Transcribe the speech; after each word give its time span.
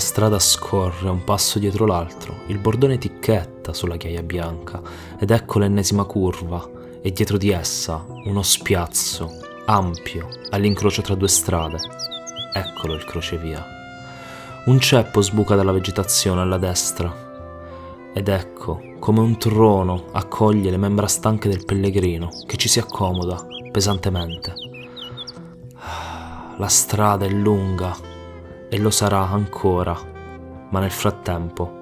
strada 0.00 0.38
scorre 0.40 1.08
un 1.08 1.22
passo 1.22 1.60
dietro 1.60 1.86
l'altro, 1.86 2.40
il 2.46 2.58
bordone 2.58 2.98
ticchetta 2.98 3.72
sulla 3.72 3.96
ghiaia 3.96 4.22
bianca 4.22 4.82
ed 5.18 5.30
ecco 5.30 5.60
l'ennesima 5.60 6.04
curva 6.04 6.68
e 7.00 7.12
dietro 7.12 7.36
di 7.36 7.50
essa 7.50 8.04
uno 8.24 8.42
spiazzo 8.42 9.32
ampio 9.66 10.28
all'incrocio 10.50 11.02
tra 11.02 11.14
due 11.14 11.28
strade. 11.28 11.78
Eccolo 12.52 12.94
il 12.94 13.04
crocevia. 13.04 13.64
Un 14.64 14.80
ceppo 14.80 15.22
sbuca 15.22 15.54
dalla 15.54 15.72
vegetazione 15.72 16.40
alla 16.40 16.58
destra 16.58 17.28
ed 18.12 18.28
ecco 18.28 18.82
come 18.98 19.20
un 19.20 19.38
trono 19.38 20.06
accoglie 20.12 20.70
le 20.70 20.76
membra 20.76 21.06
stanche 21.06 21.48
del 21.48 21.64
pellegrino 21.64 22.30
che 22.46 22.56
ci 22.56 22.68
si 22.68 22.80
accomoda 22.80 23.46
pesantemente. 23.70 24.54
La 26.56 26.68
strada 26.68 27.24
è 27.24 27.30
lunga 27.30 28.09
e 28.70 28.78
lo 28.78 28.90
sarà 28.90 29.28
ancora, 29.28 29.98
ma 30.70 30.78
nel 30.78 30.92
frattempo 30.92 31.78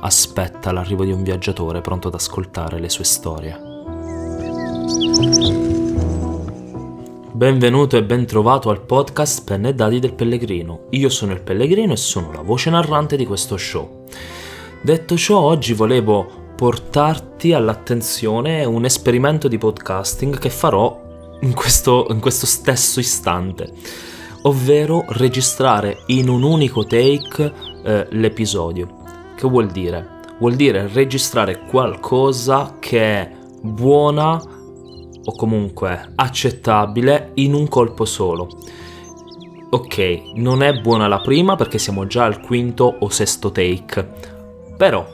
aspetta 0.00 0.72
l'arrivo 0.72 1.04
di 1.04 1.12
un 1.12 1.22
viaggiatore 1.22 1.80
pronto 1.80 2.08
ad 2.08 2.14
ascoltare 2.14 2.80
le 2.80 2.88
sue 2.88 3.04
storie. 3.04 3.70
Benvenuto 7.30 7.96
e 7.96 8.02
ben 8.02 8.26
trovato 8.26 8.70
al 8.70 8.80
podcast 8.80 9.44
Penne 9.44 9.68
e 9.68 9.74
Dadi 9.74 10.00
del 10.00 10.14
Pellegrino. 10.14 10.86
Io 10.90 11.08
sono 11.08 11.32
il 11.32 11.40
Pellegrino 11.40 11.92
e 11.92 11.96
sono 11.96 12.32
la 12.32 12.42
voce 12.42 12.70
narrante 12.70 13.16
di 13.16 13.24
questo 13.24 13.56
show. 13.56 14.04
Detto 14.82 15.16
ciò, 15.16 15.38
oggi 15.38 15.74
volevo 15.74 16.54
portarti 16.56 17.52
all'attenzione 17.52 18.64
un 18.64 18.84
esperimento 18.84 19.46
di 19.46 19.58
podcasting 19.58 20.38
che 20.38 20.50
farò 20.50 21.36
in 21.40 21.54
questo, 21.54 22.06
in 22.10 22.18
questo 22.18 22.46
stesso 22.46 22.98
istante, 22.98 23.72
ovvero 24.42 25.04
registrare 25.08 26.02
in 26.06 26.28
un 26.28 26.42
unico 26.42 26.84
take 26.84 27.52
eh, 27.84 28.06
l'episodio. 28.10 29.00
Che 29.34 29.48
vuol 29.48 29.68
dire? 29.68 30.20
Vuol 30.38 30.54
dire 30.54 30.88
registrare 30.92 31.66
qualcosa 31.66 32.76
che 32.78 33.00
è 33.00 33.30
buona 33.60 34.40
o 35.24 35.36
comunque 35.36 36.12
accettabile 36.14 37.30
in 37.34 37.54
un 37.54 37.68
colpo 37.68 38.04
solo. 38.04 38.48
Ok, 39.70 40.32
non 40.34 40.62
è 40.62 40.80
buona 40.80 41.06
la 41.06 41.20
prima 41.20 41.56
perché 41.56 41.78
siamo 41.78 42.06
già 42.06 42.24
al 42.24 42.40
quinto 42.40 42.96
o 42.98 43.08
sesto 43.08 43.50
take 43.50 44.40
però 44.82 45.06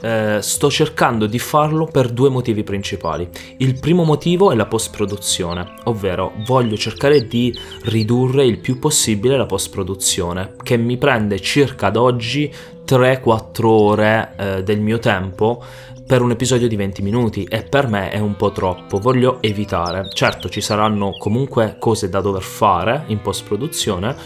eh, 0.00 0.38
sto 0.40 0.70
cercando 0.70 1.26
di 1.26 1.38
farlo 1.38 1.86
per 1.86 2.10
due 2.10 2.28
motivi 2.28 2.62
principali. 2.62 3.28
Il 3.58 3.78
primo 3.78 4.04
motivo 4.04 4.50
è 4.50 4.54
la 4.54 4.66
post-produzione, 4.66 5.74
ovvero 5.84 6.32
voglio 6.46 6.76
cercare 6.76 7.26
di 7.26 7.56
ridurre 7.84 8.44
il 8.44 8.58
più 8.58 8.78
possibile 8.78 9.36
la 9.36 9.46
post-produzione, 9.46 10.54
che 10.62 10.76
mi 10.76 10.96
prende 10.96 11.40
circa 11.40 11.88
ad 11.88 11.96
oggi 11.96 12.52
3-4 12.86 13.64
ore 13.64 14.32
eh, 14.36 14.62
del 14.62 14.80
mio 14.80 14.98
tempo 14.98 15.62
per 16.10 16.22
un 16.22 16.32
episodio 16.32 16.66
di 16.66 16.74
20 16.74 17.02
minuti 17.02 17.44
e 17.44 17.62
per 17.62 17.86
me 17.86 18.10
è 18.10 18.18
un 18.18 18.34
po' 18.34 18.50
troppo, 18.50 18.98
voglio 18.98 19.40
evitare. 19.40 20.08
Certo 20.12 20.48
ci 20.48 20.60
saranno 20.60 21.12
comunque 21.12 21.76
cose 21.78 22.08
da 22.08 22.20
dover 22.20 22.42
fare 22.42 23.04
in 23.06 23.20
post-produzione, 23.20 24.16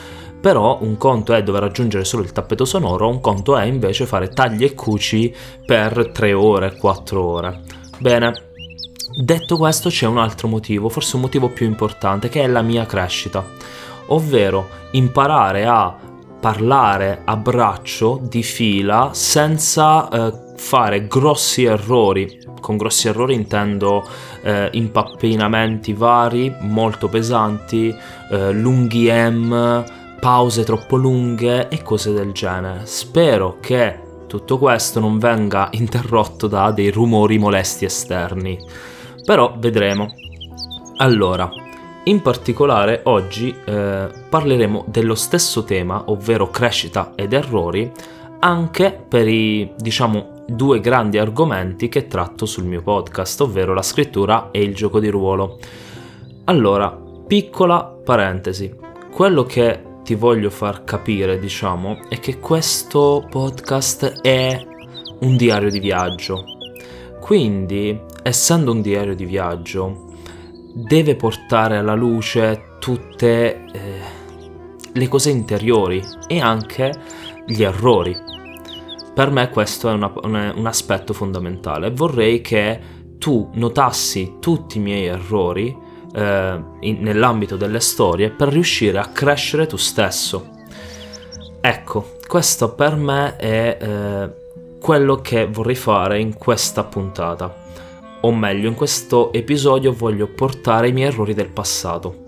però 0.45 0.77
un 0.83 0.99
conto 0.99 1.33
è 1.33 1.43
dover 1.43 1.63
aggiungere 1.63 2.05
solo 2.05 2.23
il 2.23 2.31
tappeto 2.31 2.67
sonoro, 2.67 3.09
un 3.09 3.23
conto 3.23 3.57
è 3.57 3.65
invece 3.65 4.05
fare 4.05 4.29
tagli 4.29 4.63
e 4.63 4.75
cuci 4.75 5.35
per 5.65 6.11
3 6.13 6.35
ore, 6.35 6.77
4 6.77 7.25
ore. 7.25 7.61
Bene, 7.97 8.35
detto 9.17 9.57
questo 9.57 9.89
c'è 9.89 10.05
un 10.05 10.19
altro 10.19 10.47
motivo, 10.47 10.91
forse 10.91 11.17
un 11.17 11.23
motivo 11.23 11.49
più 11.49 11.65
importante, 11.65 12.29
che 12.29 12.43
è 12.43 12.47
la 12.47 12.61
mia 12.61 12.85
crescita, 12.85 13.43
ovvero 14.09 14.69
imparare 14.91 15.65
a 15.65 15.97
parlare 16.39 17.23
a 17.25 17.37
braccio 17.37 18.21
di 18.21 18.43
fila 18.43 19.13
senza 19.15 20.11
eh, 20.11 20.33
fare 20.57 21.07
grossi 21.07 21.65
errori. 21.65 22.43
Con 22.61 22.77
grossi 22.77 23.09
errori 23.09 23.33
intendo 23.33 24.07
eh, 24.43 24.69
impappinamenti 24.73 25.95
vari, 25.95 26.55
molto 26.61 27.09
pesanti, 27.09 27.97
eh, 28.31 28.53
lunghi 28.53 29.11
M, 29.11 30.03
pause 30.25 30.65
troppo 30.65 30.97
lunghe 30.97 31.69
e 31.69 31.83
cose 31.83 32.15
del 32.15 32.33
genere. 32.33 32.87
Spero 32.87 33.59
che 33.61 34.01
tutto 34.27 34.57
questo 34.57 34.99
non 34.99 35.19
venga 35.19 35.69
interrotto 35.73 36.47
da 36.47 36.71
dei 36.71 36.91
rumori 36.91 37.37
molesti 37.37 37.85
esterni. 37.85 38.59
Però 39.23 39.55
vedremo. 39.59 40.15
Allora, 40.97 41.51
in 42.05 42.23
particolare 42.23 43.03
oggi 43.05 43.55
eh, 43.67 44.09
parleremo 44.27 44.87
dello 44.89 45.15
stesso 45.15 45.63
tema, 45.63 46.05
ovvero 46.07 46.49
crescita 46.49 47.13
ed 47.15 47.35
errori, 47.35 47.93
anche 48.39 49.05
per 49.07 49.29
i, 49.29 49.75
diciamo, 49.77 50.45
due 50.47 50.81
grandi 50.81 51.19
argomenti 51.19 51.91
che 51.91 52.07
tratto 52.07 52.47
sul 52.47 52.65
mio 52.65 52.81
podcast, 52.81 53.43
ovvero 53.43 53.75
la 53.75 53.83
scrittura 53.83 54.49
e 54.53 54.63
il 54.63 54.75
gioco 54.75 55.01
di 55.01 55.11
ruolo. 55.11 55.59
Allora, 56.45 56.99
piccola 57.27 57.85
parentesi. 57.85 58.75
Quello 59.11 59.45
che 59.45 59.93
ti 60.05 60.15
voglio 60.15 60.51
far 60.51 60.85
capire, 60.85 61.39
diciamo, 61.39 61.99
è 62.11 62.21
che 62.21 62.39
questo 62.39 63.27
podcast 63.29 64.21
è 64.21 64.65
un 65.21 65.37
diario 65.37 65.71
di 65.71 65.81
viaggio. 65.81 66.45
Quindi, 67.21 67.99
essendo 68.23 68.73
un 68.73 68.83
diario 68.83 69.15
di 69.15 69.25
viaggio, 69.25 70.13
deve 70.75 71.17
portare 71.17 71.79
alla 71.79 71.95
luce 71.95 72.77
tutte 72.79 73.65
eh, 73.73 74.01
le 74.93 75.09
cose 75.09 75.31
interiori 75.31 76.03
e 76.27 76.39
anche 76.39 76.93
gli 77.47 77.63
errori. 77.63 78.15
Per 79.15 79.31
me 79.31 79.49
questo 79.49 79.89
è 79.89 79.93
una, 79.93 80.13
un, 80.23 80.53
un 80.55 80.67
aspetto 80.67 81.15
fondamentale. 81.15 81.91
Vorrei 81.91 82.43
che 82.43 82.79
tu 83.17 83.49
notassi 83.55 84.35
tutti 84.39 84.77
i 84.77 84.83
miei 84.83 85.07
errori 85.07 85.75
eh, 86.15 86.63
in, 86.81 87.01
nell'ambito 87.01 87.57
delle 87.57 87.81
storie 87.81 88.31
per 88.31 88.49
riuscire 88.49 88.99
a 88.99 89.09
crescere 89.09 89.67
tu 89.67 89.77
stesso. 89.77 90.51
Ecco, 91.61 92.17
questo 92.27 92.75
per 92.75 92.97
me 92.97 93.37
è 93.37 93.79
eh, 93.81 94.31
quello 94.81 95.17
che 95.17 95.47
vorrei 95.47 95.75
fare 95.75 96.21
in 96.21 96.35
questa 96.35 96.85
puntata. 96.85 97.63
O 98.21 98.33
meglio, 98.33 98.69
in 98.69 98.75
questo 98.75 99.33
episodio 99.33 99.93
voglio 99.93 100.29
portare 100.29 100.89
i 100.89 100.93
miei 100.93 101.09
errori 101.09 101.35
del 101.35 101.49
passato. 101.49 102.23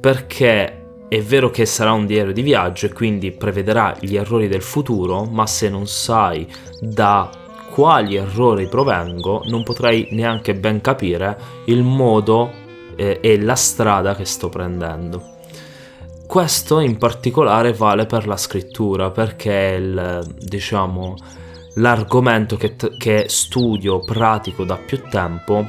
Perché 0.00 0.80
è 1.08 1.22
vero 1.22 1.50
che 1.50 1.66
sarà 1.66 1.92
un 1.92 2.06
diario 2.06 2.32
di 2.32 2.42
viaggio 2.42 2.86
e 2.86 2.92
quindi 2.92 3.32
prevederà 3.32 3.94
gli 4.00 4.16
errori 4.16 4.48
del 4.48 4.62
futuro, 4.62 5.24
ma 5.24 5.46
se 5.46 5.68
non 5.68 5.86
sai 5.86 6.46
da 6.80 7.30
quali 7.70 8.16
errori 8.16 8.66
provengo, 8.66 9.42
non 9.46 9.62
potrai 9.62 10.08
neanche 10.12 10.54
ben 10.54 10.80
capire 10.80 11.38
il 11.66 11.82
modo 11.82 12.61
eh, 12.96 13.18
e 13.20 13.40
la 13.40 13.54
strada 13.54 14.14
che 14.14 14.24
sto 14.24 14.48
prendendo. 14.48 15.30
Questo 16.26 16.80
in 16.80 16.96
particolare 16.96 17.72
vale 17.72 18.06
per 18.06 18.26
la 18.26 18.36
scrittura 18.36 19.10
perché 19.10 19.76
il, 19.78 20.34
diciamo, 20.38 21.16
l'argomento 21.74 22.56
che, 22.56 22.76
t- 22.76 22.96
che 22.96 23.26
studio, 23.28 24.00
pratico 24.00 24.64
da 24.64 24.76
più 24.76 25.02
tempo 25.10 25.68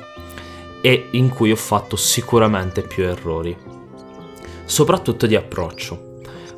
e 0.82 1.08
in 1.12 1.30
cui 1.30 1.52
ho 1.52 1.56
fatto 1.56 1.96
sicuramente 1.96 2.82
più 2.82 3.04
errori, 3.04 3.56
soprattutto 4.66 5.28
di 5.28 5.36
approccio. 5.36 6.12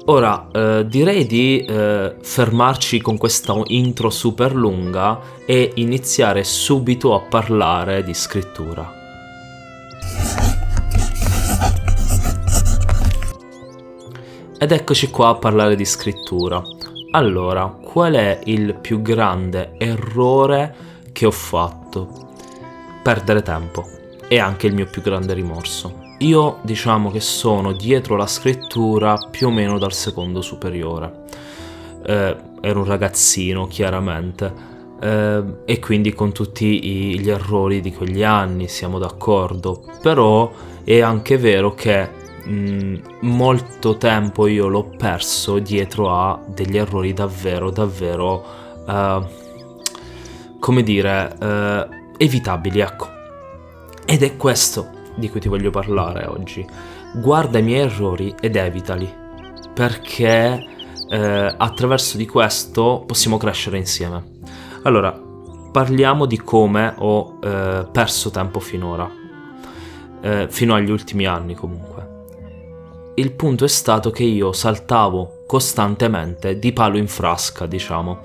Ora 0.07 0.49
eh, 0.51 0.85
direi 0.87 1.25
di 1.25 1.65
eh, 1.65 2.15
fermarci 2.21 3.01
con 3.01 3.17
questa 3.17 3.59
intro 3.65 4.11
super 4.11 4.53
lunga 4.53 5.19
e 5.45 5.71
iniziare 5.75 6.43
subito 6.43 7.15
a 7.15 7.21
parlare 7.21 8.03
di 8.03 8.13
scrittura. 8.13 9.04
Ed 14.65 14.71
eccoci 14.71 15.11
qua 15.11 15.27
a 15.27 15.35
parlare 15.35 15.75
di 15.75 15.85
scrittura. 15.85 16.59
Allora, 17.11 17.67
qual 17.67 18.13
è 18.13 18.39
il 18.45 18.73
più 18.73 18.99
grande 19.03 19.73
errore 19.77 20.75
che 21.11 21.27
ho 21.27 21.31
fatto? 21.31 22.31
Perdere 23.03 23.43
tempo. 23.43 23.85
E 24.27 24.39
anche 24.39 24.65
il 24.65 24.73
mio 24.73 24.87
più 24.87 25.03
grande 25.03 25.35
rimorso. 25.35 26.15
Io 26.17 26.57
diciamo 26.63 27.11
che 27.11 27.19
sono 27.19 27.73
dietro 27.73 28.15
la 28.15 28.25
scrittura 28.25 29.15
più 29.29 29.49
o 29.49 29.51
meno 29.51 29.77
dal 29.77 29.93
secondo 29.93 30.41
superiore. 30.41 31.25
Eh, 32.03 32.35
ero 32.59 32.79
un 32.79 32.85
ragazzino, 32.85 33.67
chiaramente. 33.67 34.51
Eh, 34.99 35.43
e 35.65 35.77
quindi 35.77 36.11
con 36.15 36.31
tutti 36.31 37.19
gli 37.19 37.29
errori 37.29 37.81
di 37.81 37.93
quegli 37.93 38.23
anni 38.23 38.67
siamo 38.67 38.97
d'accordo. 38.97 39.83
Però 40.01 40.51
è 40.83 41.01
anche 41.01 41.37
vero 41.37 41.75
che 41.75 42.23
mm, 42.47 42.95
molto 43.21 43.97
tempo 43.97 44.47
io 44.47 44.67
l'ho 44.67 44.89
perso 44.97 45.59
dietro 45.59 46.11
a 46.11 46.39
degli 46.47 46.77
errori 46.77 47.13
davvero, 47.13 47.69
davvero, 47.69 48.45
uh, 48.85 49.25
come 50.59 50.83
dire, 50.83 51.35
uh, 51.39 52.13
evitabili, 52.17 52.79
ecco. 52.79 53.07
Ed 54.05 54.23
è 54.23 54.37
questo 54.37 54.89
di 55.15 55.29
cui 55.29 55.39
ti 55.39 55.47
voglio 55.47 55.71
parlare 55.71 56.25
oggi. 56.25 56.65
Guarda 57.13 57.59
i 57.59 57.63
miei 57.63 57.85
errori 57.85 58.35
ed 58.39 58.55
evitali, 58.55 59.11
perché 59.73 60.73
eh, 61.09 61.55
attraverso 61.57 62.17
di 62.17 62.25
questo 62.25 63.03
possiamo 63.05 63.37
crescere 63.37 63.77
insieme. 63.77 64.23
Allora, 64.83 65.17
parliamo 65.71 66.25
di 66.25 66.37
come 66.37 66.93
ho 66.97 67.39
eh, 67.41 67.87
perso 67.91 68.29
tempo 68.29 68.59
finora, 68.59 69.09
eh, 70.21 70.47
fino 70.49 70.75
agli 70.75 70.91
ultimi 70.91 71.25
anni 71.25 71.55
comunque. 71.55 71.94
Il 73.17 73.31
punto 73.31 73.63
è 73.63 73.69
stato 73.69 74.11
che 74.11 74.23
io 74.23 74.51
saltavo 74.51 75.43
costantemente 75.47 76.59
di 76.59 76.73
palo 76.73 76.97
in 76.97 77.07
frasca, 77.07 77.65
diciamo. 77.65 78.19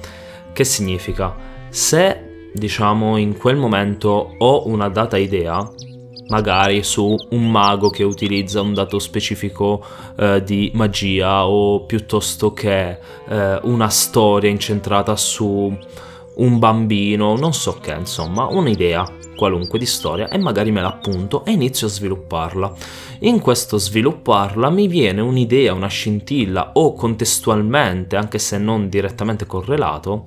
Che 0.53 0.65
significa? 0.65 1.33
Se, 1.69 2.51
diciamo, 2.53 3.17
in 3.17 3.37
quel 3.37 3.55
momento 3.55 4.35
ho 4.37 4.67
una 4.67 4.89
data 4.89 5.17
idea, 5.17 5.71
magari 6.27 6.83
su 6.83 7.15
un 7.31 7.51
mago 7.53 7.91
che 7.91 8.03
utilizza 8.03 8.63
un 8.63 8.75
dato 8.75 8.99
specifico 8.99 9.81
eh, 10.17 10.43
di 10.43 10.73
magia 10.75 11.47
o 11.47 11.85
piuttosto 11.85 12.53
che 12.53 12.99
eh, 13.29 13.61
una 13.63 13.89
storia 13.91 14.51
incentrata 14.51 15.15
su 15.15 15.79
un 16.35 16.59
bambino, 16.59 17.37
non 17.37 17.53
so 17.53 17.79
che, 17.81 17.93
insomma, 17.93 18.47
un'idea 18.47 19.19
qualunque 19.41 19.79
di 19.79 19.87
storia 19.87 20.29
e 20.29 20.37
magari 20.37 20.71
me 20.71 20.83
la 20.83 20.89
appunto 20.89 21.47
e 21.47 21.53
inizio 21.53 21.87
a 21.87 21.91
svilupparla. 21.91 22.75
In 23.21 23.41
questo 23.41 23.79
svilupparla 23.79 24.69
mi 24.69 24.87
viene 24.87 25.23
un'idea, 25.23 25.73
una 25.73 25.87
scintilla 25.87 26.73
o 26.75 26.93
contestualmente, 26.93 28.17
anche 28.17 28.39
se 28.39 28.59
non 28.59 28.91
direttamente 28.91 29.47
correlato, 29.47 30.27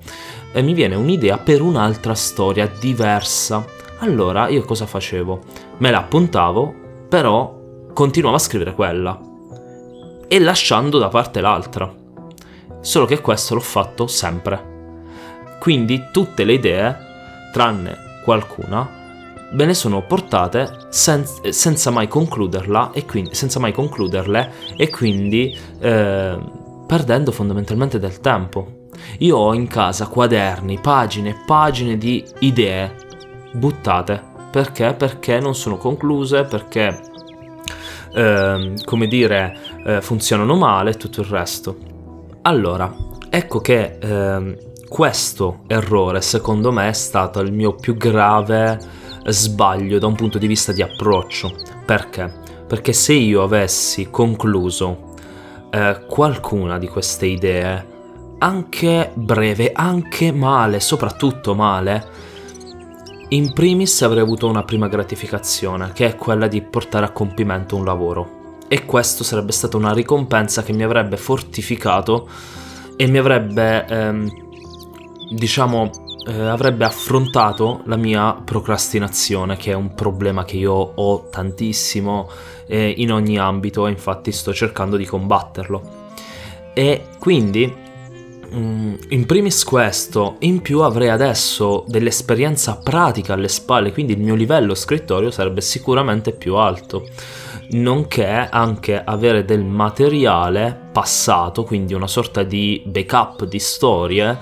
eh, 0.52 0.62
mi 0.62 0.74
viene 0.74 0.96
un'idea 0.96 1.38
per 1.38 1.62
un'altra 1.62 2.14
storia 2.14 2.66
diversa. 2.66 3.64
Allora 3.98 4.48
io 4.48 4.64
cosa 4.64 4.84
facevo? 4.84 5.42
Me 5.76 5.92
la 5.92 5.98
appuntavo, 5.98 6.74
però 7.08 7.56
continuavo 7.92 8.34
a 8.34 8.40
scrivere 8.40 8.74
quella 8.74 9.16
e 10.26 10.40
lasciando 10.40 10.98
da 10.98 11.06
parte 11.06 11.40
l'altra. 11.40 11.94
Solo 12.80 13.04
che 13.04 13.20
questo 13.20 13.54
l'ho 13.54 13.60
fatto 13.60 14.08
sempre. 14.08 14.72
Quindi 15.60 16.08
tutte 16.10 16.42
le 16.42 16.54
idee, 16.54 16.96
tranne 17.52 17.96
qualcuna, 18.24 19.02
me 19.54 19.64
ne 19.64 19.74
sono 19.74 20.02
portate 20.02 20.86
sen- 20.90 21.24
senza 21.50 21.90
mai 21.90 22.08
concluderla 22.08 22.90
e 22.92 23.04
quindi 23.04 23.34
senza 23.34 23.60
mai 23.60 23.72
concluderle 23.72 24.52
e 24.76 24.90
quindi 24.90 25.56
eh, 25.78 26.38
perdendo 26.86 27.32
fondamentalmente 27.32 27.98
del 27.98 28.20
tempo. 28.20 28.82
Io 29.18 29.36
ho 29.36 29.54
in 29.54 29.66
casa 29.66 30.06
quaderni, 30.06 30.78
pagine 30.80 31.30
e 31.30 31.36
pagine 31.46 31.96
di 31.96 32.24
idee 32.40 32.94
buttate. 33.52 34.32
Perché? 34.50 34.94
Perché 34.94 35.40
non 35.40 35.54
sono 35.54 35.76
concluse, 35.76 36.44
perché, 36.44 37.00
eh, 38.12 38.74
come 38.84 39.06
dire, 39.08 39.56
eh, 39.84 40.00
funzionano 40.00 40.54
male 40.54 40.90
e 40.90 40.94
tutto 40.94 41.22
il 41.22 41.26
resto. 41.26 41.76
Allora, 42.42 42.94
ecco 43.30 43.60
che 43.60 43.98
ehm, 44.00 44.56
questo 44.88 45.62
errore, 45.66 46.20
secondo 46.20 46.70
me, 46.70 46.88
è 46.88 46.92
stato 46.92 47.40
il 47.40 47.52
mio 47.52 47.74
più 47.74 47.96
grave 47.96 48.78
sbaglio 49.32 49.98
da 49.98 50.06
un 50.06 50.14
punto 50.14 50.38
di 50.38 50.46
vista 50.46 50.72
di 50.72 50.82
approccio. 50.82 51.54
Perché? 51.84 52.32
Perché 52.66 52.92
se 52.92 53.12
io 53.12 53.42
avessi 53.42 54.08
concluso 54.10 55.12
eh, 55.70 56.04
qualcuna 56.06 56.78
di 56.78 56.88
queste 56.88 57.26
idee, 57.26 57.92
anche 58.38 59.10
breve, 59.14 59.72
anche 59.72 60.32
male, 60.32 60.80
soprattutto 60.80 61.54
male, 61.54 62.06
in 63.28 63.52
primis 63.52 64.02
avrei 64.02 64.22
avuto 64.22 64.46
una 64.48 64.64
prima 64.64 64.86
gratificazione, 64.86 65.92
che 65.92 66.06
è 66.06 66.16
quella 66.16 66.46
di 66.46 66.62
portare 66.62 67.06
a 67.06 67.10
compimento 67.10 67.76
un 67.76 67.84
lavoro. 67.84 68.42
E 68.68 68.84
questo 68.84 69.24
sarebbe 69.24 69.52
stata 69.52 69.76
una 69.76 69.92
ricompensa 69.92 70.62
che 70.62 70.72
mi 70.72 70.82
avrebbe 70.82 71.16
fortificato 71.16 72.28
e 72.96 73.06
mi 73.06 73.18
avrebbe, 73.18 73.86
ehm, 73.86 74.30
diciamo, 75.32 75.90
eh, 76.26 76.40
avrebbe 76.40 76.84
affrontato 76.84 77.82
la 77.86 77.96
mia 77.96 78.32
procrastinazione, 78.32 79.56
che 79.56 79.72
è 79.72 79.74
un 79.74 79.94
problema 79.94 80.44
che 80.44 80.56
io 80.56 80.72
ho 80.72 81.28
tantissimo 81.28 82.28
eh, 82.66 82.94
in 82.96 83.12
ogni 83.12 83.38
ambito 83.38 83.86
e 83.86 83.90
infatti 83.90 84.32
sto 84.32 84.52
cercando 84.52 84.96
di 84.96 85.04
combatterlo. 85.04 86.02
E 86.72 87.08
quindi, 87.18 87.72
mm, 88.54 88.94
in 89.08 89.26
primis 89.26 89.64
questo, 89.64 90.36
in 90.40 90.60
più 90.62 90.80
avrei 90.80 91.10
adesso 91.10 91.84
dell'esperienza 91.86 92.78
pratica 92.82 93.34
alle 93.34 93.48
spalle, 93.48 93.92
quindi 93.92 94.14
il 94.14 94.20
mio 94.20 94.34
livello 94.34 94.74
scrittorio 94.74 95.30
sarebbe 95.30 95.60
sicuramente 95.60 96.32
più 96.32 96.56
alto 96.56 97.06
nonché 97.70 98.26
anche 98.26 99.02
avere 99.02 99.44
del 99.44 99.64
materiale 99.64 100.78
passato, 100.92 101.64
quindi 101.64 101.94
una 101.94 102.06
sorta 102.06 102.42
di 102.42 102.82
backup 102.84 103.44
di 103.44 103.58
storie 103.58 104.38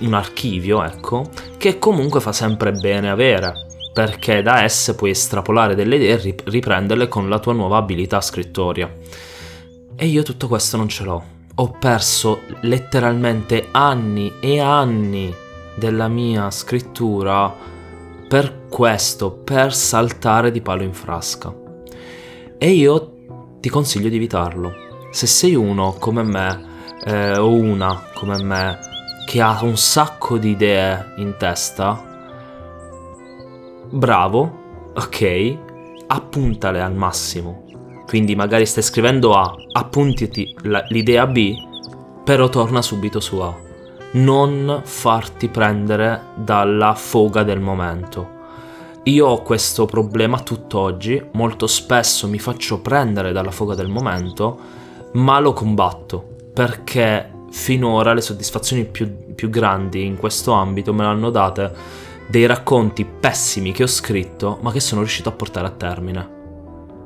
un 0.00 0.14
archivio, 0.14 0.82
ecco, 0.82 1.28
che 1.56 1.78
comunque 1.78 2.20
fa 2.20 2.32
sempre 2.32 2.72
bene 2.72 3.10
avere, 3.10 3.66
perché 3.92 4.42
da 4.42 4.62
esse 4.64 4.94
puoi 4.94 5.10
estrapolare 5.10 5.74
delle 5.74 5.96
idee 5.96 6.20
e 6.20 6.36
riprenderle 6.44 7.08
con 7.08 7.28
la 7.28 7.38
tua 7.38 7.52
nuova 7.52 7.76
abilità 7.76 8.20
scrittoria. 8.20 8.92
E 9.96 10.06
io 10.06 10.22
tutto 10.22 10.48
questo 10.48 10.76
non 10.76 10.88
ce 10.88 11.04
l'ho. 11.04 11.24
Ho 11.56 11.70
perso 11.70 12.40
letteralmente 12.62 13.68
anni 13.70 14.32
e 14.40 14.58
anni 14.58 15.32
della 15.76 16.08
mia 16.08 16.50
scrittura 16.50 17.54
per 18.28 18.66
questo, 18.68 19.30
per 19.30 19.72
saltare 19.72 20.50
di 20.50 20.60
palo 20.60 20.82
in 20.82 20.92
frasca. 20.92 21.54
E 22.58 22.70
io 22.70 23.12
ti 23.60 23.68
consiglio 23.68 24.08
di 24.08 24.16
evitarlo. 24.16 24.72
Se 25.12 25.28
sei 25.28 25.54
uno 25.54 25.94
come 26.00 26.24
me, 26.24 26.72
eh, 27.04 27.38
o 27.38 27.48
una 27.48 28.10
come 28.14 28.42
me, 28.42 28.78
che 29.24 29.40
ha 29.40 29.58
un 29.62 29.76
sacco 29.76 30.38
di 30.38 30.50
idee 30.50 31.14
in 31.16 31.36
testa, 31.38 32.12
bravo, 33.90 34.90
ok, 34.94 35.58
appuntale 36.06 36.80
al 36.80 36.94
massimo. 36.94 37.64
Quindi 38.06 38.36
magari 38.36 38.66
stai 38.66 38.82
scrivendo 38.82 39.34
A, 39.34 39.54
appuntiti 39.72 40.54
l'idea 40.88 41.26
B, 41.26 41.54
però 42.22 42.48
torna 42.48 42.82
subito 42.82 43.20
su 43.20 43.38
A. 43.38 43.54
Non 44.12 44.82
farti 44.84 45.48
prendere 45.48 46.20
dalla 46.36 46.94
foga 46.94 47.42
del 47.42 47.60
momento. 47.60 48.32
Io 49.04 49.26
ho 49.26 49.42
questo 49.42 49.84
problema 49.86 50.38
tutt'oggi, 50.40 51.22
molto 51.32 51.66
spesso 51.66 52.28
mi 52.28 52.38
faccio 52.38 52.80
prendere 52.80 53.32
dalla 53.32 53.50
foga 53.50 53.74
del 53.74 53.88
momento, 53.88 54.58
ma 55.12 55.38
lo 55.40 55.52
combatto 55.52 56.32
perché 56.54 57.33
finora 57.54 58.14
le 58.14 58.20
soddisfazioni 58.20 58.84
più, 58.84 59.32
più 59.32 59.48
grandi 59.48 60.04
in 60.04 60.16
questo 60.16 60.50
ambito 60.50 60.92
me 60.92 61.04
l'hanno 61.04 61.30
date 61.30 61.72
dei 62.26 62.46
racconti 62.46 63.04
pessimi 63.04 63.70
che 63.70 63.84
ho 63.84 63.86
scritto 63.86 64.58
ma 64.60 64.72
che 64.72 64.80
sono 64.80 65.02
riuscito 65.02 65.28
a 65.28 65.32
portare 65.32 65.68
a 65.68 65.70
termine. 65.70 66.42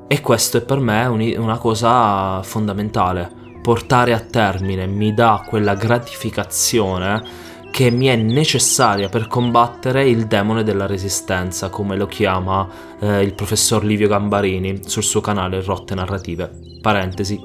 E 0.09 0.23
questo 0.23 0.57
è 0.57 0.63
per 0.63 0.79
me 0.79 1.05
una 1.37 1.59
cosa 1.59 2.43
fondamentale. 2.43 3.31
Portare 3.61 4.15
a 4.15 4.21
termine 4.21 4.87
mi 4.87 5.13
dà 5.13 5.45
quella 5.47 5.75
gratificazione 5.75 7.23
che 7.71 7.91
mi 7.91 8.07
è 8.07 8.17
necessaria 8.17 9.11
per 9.11 9.29
combattere 9.29 10.09
il 10.09 10.27
demone 10.27 10.65
della 10.65 10.87
resistenza, 10.87 11.69
come 11.69 11.95
lo 11.95 12.07
chiama 12.07 12.67
eh, 12.99 13.23
il 13.23 13.35
professor 13.35 13.85
Livio 13.85 14.09
Gambarini 14.09 14.81
sul 14.87 15.03
suo 15.03 15.21
canale 15.21 15.61
Rotte 15.61 15.95
Narrative. 15.95 16.51
Parentesi, 16.81 17.39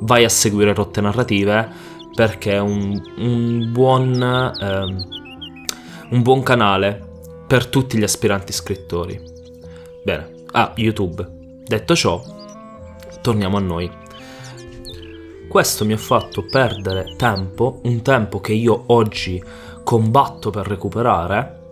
vai 0.00 0.24
a 0.24 0.28
seguire 0.28 0.74
Rotte 0.74 1.00
Narrative 1.00 1.92
perché 2.14 2.52
è 2.52 2.60
un, 2.60 3.00
un, 3.16 3.72
buon, 3.72 4.22
eh, 4.60 6.14
un 6.14 6.22
buon 6.22 6.42
canale 6.42 7.12
per 7.46 7.66
tutti 7.66 7.98
gli 7.98 8.02
aspiranti 8.02 8.52
scrittori. 8.52 9.20
Bene, 10.02 10.30
ah, 10.52 10.72
YouTube. 10.76 11.26
Detto 11.66 11.94
ciò, 11.94 12.22
torniamo 13.20 13.56
a 13.56 13.60
noi. 13.60 13.90
Questo 15.48 15.84
mi 15.84 15.92
ha 15.92 15.98
fatto 15.98 16.44
perdere 16.44 17.14
tempo, 17.16 17.80
un 17.84 18.02
tempo 18.02 18.40
che 18.40 18.52
io 18.52 18.84
oggi 18.86 19.42
combatto 19.82 20.50
per 20.50 20.66
recuperare, 20.66 21.62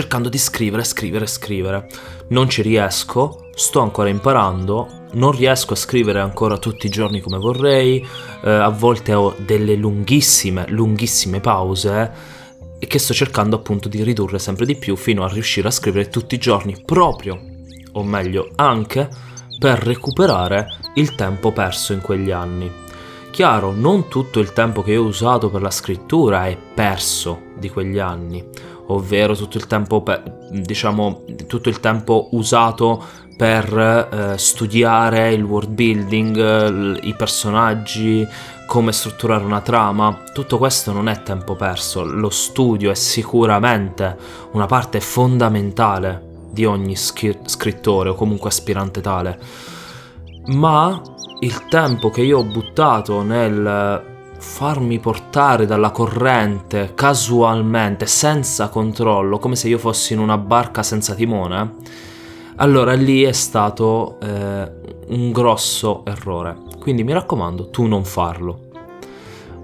cercando 0.00 0.30
di 0.30 0.38
scrivere, 0.38 0.82
scrivere, 0.82 1.26
scrivere. 1.26 1.86
Non 2.28 2.48
ci 2.48 2.62
riesco, 2.62 3.48
sto 3.54 3.80
ancora 3.80 4.08
imparando, 4.08 4.88
non 5.12 5.32
riesco 5.32 5.74
a 5.74 5.76
scrivere 5.76 6.20
ancora 6.20 6.56
tutti 6.56 6.86
i 6.86 6.90
giorni 6.90 7.20
come 7.20 7.36
vorrei, 7.36 8.06
eh, 8.42 8.50
a 8.50 8.70
volte 8.70 9.12
ho 9.12 9.34
delle 9.36 9.74
lunghissime, 9.74 10.64
lunghissime 10.68 11.40
pause 11.40 12.38
e 12.78 12.86
che 12.86 12.98
sto 12.98 13.12
cercando 13.12 13.56
appunto 13.56 13.90
di 13.90 14.02
ridurre 14.02 14.38
sempre 14.38 14.64
di 14.64 14.76
più 14.76 14.96
fino 14.96 15.22
a 15.22 15.28
riuscire 15.28 15.68
a 15.68 15.72
scrivere 15.72 16.08
tutti 16.08 16.34
i 16.34 16.38
giorni 16.38 16.80
proprio, 16.82 17.38
o 17.92 18.02
meglio 18.02 18.48
anche, 18.54 19.06
per 19.58 19.80
recuperare 19.80 20.66
il 20.94 21.14
tempo 21.14 21.52
perso 21.52 21.92
in 21.92 22.00
quegli 22.00 22.30
anni. 22.30 22.72
Chiaro, 23.30 23.72
non 23.72 24.08
tutto 24.08 24.40
il 24.40 24.54
tempo 24.54 24.82
che 24.82 24.96
ho 24.96 25.04
usato 25.04 25.50
per 25.50 25.60
la 25.60 25.70
scrittura 25.70 26.46
è 26.46 26.56
perso 26.56 27.42
di 27.58 27.68
quegli 27.68 27.98
anni, 27.98 28.42
ovvero 28.94 29.34
tutto 29.34 29.56
il 29.56 29.66
tempo, 29.66 30.02
diciamo, 30.50 31.24
tutto 31.46 31.68
il 31.68 31.80
tempo 31.80 32.28
usato 32.32 33.02
per 33.36 33.76
eh, 34.32 34.38
studiare 34.38 35.32
il 35.32 35.42
world 35.42 35.70
building, 35.70 37.02
i 37.02 37.14
personaggi, 37.14 38.26
come 38.66 38.92
strutturare 38.92 39.44
una 39.44 39.62
trama, 39.62 40.24
tutto 40.32 40.58
questo 40.58 40.92
non 40.92 41.08
è 41.08 41.22
tempo 41.22 41.54
perso, 41.56 42.04
lo 42.04 42.30
studio 42.30 42.90
è 42.90 42.94
sicuramente 42.94 44.16
una 44.52 44.66
parte 44.66 45.00
fondamentale 45.00 46.28
di 46.50 46.64
ogni 46.64 46.96
scrittore 46.96 48.10
o 48.10 48.14
comunque 48.14 48.50
aspirante 48.50 49.00
tale, 49.00 49.38
ma 50.48 51.00
il 51.40 51.66
tempo 51.68 52.10
che 52.10 52.22
io 52.22 52.38
ho 52.38 52.44
buttato 52.44 53.22
nel 53.22 54.09
farmi 54.40 54.98
portare 54.98 55.66
dalla 55.66 55.90
corrente 55.90 56.92
casualmente, 56.94 58.06
senza 58.06 58.68
controllo, 58.68 59.38
come 59.38 59.54
se 59.54 59.68
io 59.68 59.78
fossi 59.78 60.14
in 60.14 60.18
una 60.18 60.38
barca 60.38 60.82
senza 60.82 61.14
timone, 61.14 61.74
allora 62.56 62.94
lì 62.94 63.22
è 63.22 63.32
stato 63.32 64.18
eh, 64.20 64.70
un 65.08 65.30
grosso 65.30 66.02
errore. 66.06 66.56
Quindi 66.78 67.04
mi 67.04 67.12
raccomando, 67.12 67.68
tu 67.68 67.86
non 67.86 68.04
farlo. 68.04 68.68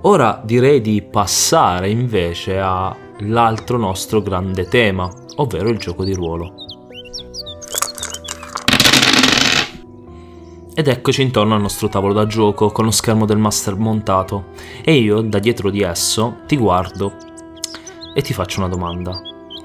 Ora 0.03 0.41
direi 0.45 0.81
di 0.83 1.03
passare 1.03 1.89
invece 1.89 2.61
all'altro 2.61 3.79
nostro 3.79 4.21
grande 4.21 4.69
tema, 4.69 5.11
ovvero 5.37 5.71
il 5.71 5.79
gioco 5.79 6.05
di 6.05 6.13
ruolo. 6.13 6.66
Ed 10.79 10.89
eccoci 10.89 11.23
intorno 11.23 11.55
al 11.55 11.63
nostro 11.63 11.89
tavolo 11.89 12.13
da 12.13 12.27
gioco 12.27 12.71
con 12.71 12.85
lo 12.85 12.91
schermo 12.91 13.25
del 13.25 13.39
master 13.39 13.77
montato 13.77 14.49
e 14.85 14.93
io 14.93 15.23
da 15.23 15.39
dietro 15.39 15.71
di 15.71 15.81
esso 15.81 16.41
ti 16.47 16.59
guardo 16.59 17.15
e 18.13 18.21
ti 18.21 18.35
faccio 18.35 18.59
una 18.59 18.69
domanda. 18.69 19.19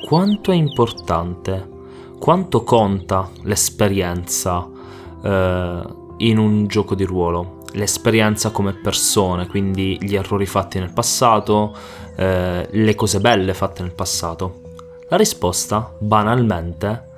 Quanto 0.07 0.53
è 0.53 0.55
importante, 0.55 1.67
quanto 2.17 2.63
conta 2.63 3.29
l'esperienza 3.41 4.65
eh, 5.21 5.81
in 6.19 6.37
un 6.37 6.67
gioco 6.67 6.95
di 6.95 7.03
ruolo? 7.03 7.57
L'esperienza 7.73 8.51
come 8.51 8.71
persone, 8.71 9.47
quindi 9.47 9.97
gli 9.99 10.15
errori 10.15 10.45
fatti 10.45 10.79
nel 10.79 10.93
passato, 10.93 11.75
eh, 12.15 12.69
le 12.71 12.95
cose 12.95 13.19
belle 13.19 13.53
fatte 13.53 13.81
nel 13.81 13.93
passato. 13.93 14.61
La 15.09 15.17
risposta, 15.17 15.93
banalmente, 15.99 17.09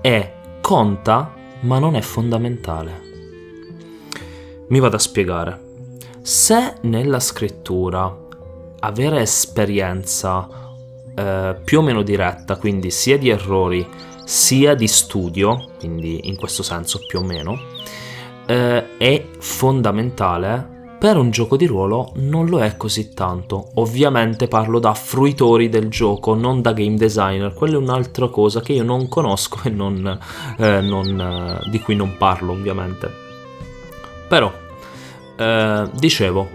è 0.00 0.32
conta 0.60 1.32
ma 1.62 1.80
non 1.80 1.96
è 1.96 2.00
fondamentale. 2.00 3.05
Mi 4.68 4.80
vado 4.80 4.96
a 4.96 4.98
spiegare. 4.98 5.60
Se 6.22 6.74
nella 6.82 7.20
scrittura 7.20 8.24
avere 8.80 9.20
esperienza 9.20 10.48
eh, 11.14 11.56
più 11.64 11.78
o 11.78 11.82
meno 11.82 12.02
diretta, 12.02 12.56
quindi 12.56 12.90
sia 12.90 13.16
di 13.16 13.28
errori 13.28 13.86
sia 14.24 14.74
di 14.74 14.88
studio, 14.88 15.68
quindi 15.78 16.22
in 16.24 16.34
questo 16.34 16.64
senso 16.64 16.98
più 17.06 17.20
o 17.20 17.22
meno, 17.22 17.56
eh, 18.46 18.96
è 18.96 19.24
fondamentale. 19.38 20.74
Per 20.98 21.16
un 21.16 21.30
gioco 21.30 21.56
di 21.56 21.66
ruolo 21.66 22.10
non 22.16 22.46
lo 22.46 22.60
è 22.60 22.76
così 22.76 23.14
tanto. 23.14 23.70
Ovviamente 23.74 24.48
parlo 24.48 24.80
da 24.80 24.94
fruitori 24.94 25.68
del 25.68 25.88
gioco, 25.88 26.34
non 26.34 26.60
da 26.60 26.72
game 26.72 26.96
designer. 26.96 27.54
Quella 27.54 27.74
è 27.74 27.78
un'altra 27.78 28.28
cosa 28.28 28.60
che 28.60 28.72
io 28.72 28.82
non 28.82 29.06
conosco 29.06 29.60
e 29.62 29.70
non, 29.70 30.18
eh, 30.58 30.80
non, 30.80 31.20
eh, 31.20 31.70
di 31.70 31.78
cui 31.78 31.94
non 31.94 32.16
parlo, 32.18 32.50
ovviamente. 32.50 33.25
Però, 34.28 34.52
eh, 35.36 35.90
dicevo, 35.92 36.48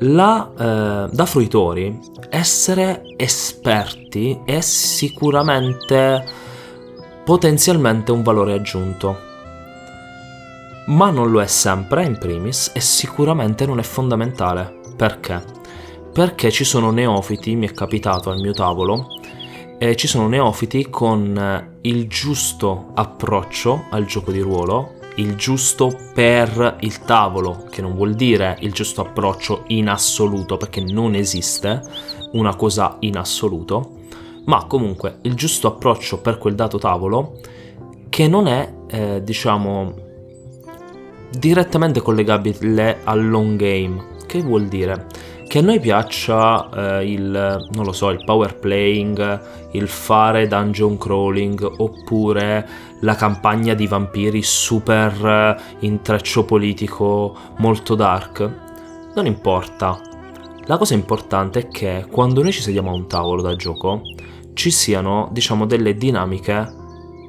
la, 0.00 0.50
eh, 0.56 1.08
da 1.10 1.26
fruitori 1.26 1.98
essere 2.30 3.02
esperti 3.16 4.40
è 4.44 4.60
sicuramente 4.60 6.24
potenzialmente 7.24 8.12
un 8.12 8.22
valore 8.22 8.52
aggiunto. 8.52 9.26
Ma 10.86 11.10
non 11.10 11.30
lo 11.30 11.42
è 11.42 11.46
sempre 11.46 12.04
in 12.04 12.16
primis 12.16 12.70
e 12.74 12.80
sicuramente 12.80 13.66
non 13.66 13.78
è 13.78 13.82
fondamentale. 13.82 14.76
Perché? 14.96 15.42
Perché 16.12 16.50
ci 16.50 16.64
sono 16.64 16.90
neofiti, 16.90 17.54
mi 17.54 17.68
è 17.68 17.72
capitato 17.72 18.30
al 18.30 18.40
mio 18.40 18.52
tavolo, 18.52 19.08
e 19.78 19.94
ci 19.96 20.06
sono 20.06 20.28
neofiti 20.28 20.88
con 20.90 21.78
il 21.82 22.08
giusto 22.08 22.90
approccio 22.94 23.84
al 23.90 24.06
gioco 24.06 24.32
di 24.32 24.40
ruolo 24.40 24.97
il 25.18 25.34
giusto 25.36 25.96
per 26.14 26.76
il 26.80 27.00
tavolo, 27.00 27.66
che 27.70 27.82
non 27.82 27.94
vuol 27.94 28.14
dire 28.14 28.56
il 28.60 28.72
giusto 28.72 29.02
approccio 29.02 29.64
in 29.68 29.88
assoluto, 29.88 30.56
perché 30.56 30.80
non 30.80 31.14
esiste 31.14 31.82
una 32.32 32.54
cosa 32.56 32.96
in 33.00 33.16
assoluto, 33.16 33.96
ma 34.46 34.64
comunque 34.66 35.18
il 35.22 35.34
giusto 35.34 35.68
approccio 35.68 36.20
per 36.20 36.38
quel 36.38 36.54
dato 36.54 36.78
tavolo 36.78 37.40
che 38.08 38.28
non 38.28 38.46
è, 38.46 38.72
eh, 38.88 39.22
diciamo, 39.22 39.94
direttamente 41.30 42.00
collegabile 42.00 43.00
al 43.04 43.28
long 43.28 43.56
game. 43.56 44.16
Che 44.26 44.40
vuol 44.40 44.66
dire? 44.66 45.06
Che 45.46 45.58
a 45.58 45.62
noi 45.62 45.80
piaccia 45.80 46.98
eh, 47.00 47.10
il, 47.10 47.68
non 47.72 47.84
lo 47.84 47.92
so, 47.92 48.10
il 48.10 48.22
power 48.24 48.58
playing, 48.58 49.67
il 49.72 49.88
fare 49.88 50.46
dungeon 50.46 50.96
crawling, 50.96 51.62
oppure 51.78 52.68
la 53.00 53.14
campagna 53.14 53.74
di 53.74 53.86
vampiri 53.86 54.42
super 54.42 55.24
eh, 55.24 55.86
intreccio 55.86 56.44
politico 56.44 57.36
molto 57.58 57.94
dark. 57.94 58.50
Non 59.14 59.26
importa. 59.26 60.00
La 60.64 60.76
cosa 60.76 60.94
importante 60.94 61.60
è 61.60 61.68
che 61.68 62.06
quando 62.10 62.42
noi 62.42 62.52
ci 62.52 62.60
sediamo 62.60 62.90
a 62.90 62.94
un 62.94 63.06
tavolo 63.06 63.42
da 63.42 63.56
gioco, 63.56 64.02
ci 64.54 64.70
siano, 64.70 65.28
diciamo, 65.32 65.66
delle 65.66 65.94
dinamiche 65.94 66.74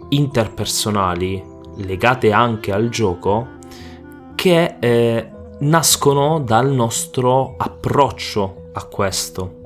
interpersonali 0.09 1.43
legate 1.77 2.31
anche 2.31 2.71
al 2.71 2.89
gioco 2.89 3.57
che 4.35 4.77
eh, 4.79 5.29
nascono 5.59 6.39
dal 6.39 6.71
nostro 6.71 7.55
approccio 7.57 8.69
a 8.73 8.83
questo. 8.85 9.57